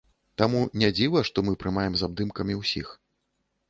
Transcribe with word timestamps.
Таму 0.41 0.61
не 0.85 0.89
дзіва, 0.95 1.23
што 1.31 1.45
мы 1.49 1.53
прымаем 1.63 1.93
з 2.01 2.11
абдымкамі 2.11 2.61
ўсіх. 2.65 2.87